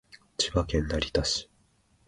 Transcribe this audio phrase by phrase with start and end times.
[0.39, 1.47] 千葉県成田市